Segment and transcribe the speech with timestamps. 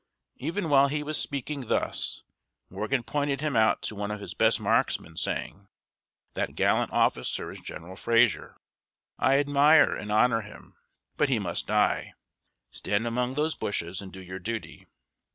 [0.37, 2.23] Even while he was speaking thus,
[2.71, 5.67] Morgan pointed him out to one of his best marksmen, saying:
[6.33, 8.57] "That gallant officer is General Fraser.
[9.19, 10.75] I admire and honor him;
[11.17, 12.15] but he must die.
[12.71, 14.87] Stand among those bushes, and do your duty."